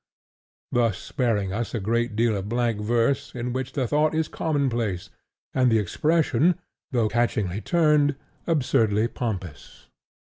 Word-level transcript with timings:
thus 0.71 0.97
sparing 0.97 1.53
us 1.53 1.75
a 1.75 1.79
great 1.79 2.15
deal 2.15 2.35
of 2.35 2.49
blank 2.49 2.79
verse 2.81 3.35
in 3.35 3.53
which 3.53 3.73
the 3.73 3.87
thought 3.87 4.15
is 4.15 4.27
commonplace, 4.27 5.11
and 5.53 5.71
the 5.71 5.77
expression, 5.77 6.57
though 6.89 7.07
catchingly 7.07 7.61
turned, 7.63 8.15
absurdly 8.47 9.07
pompous. 9.07 9.89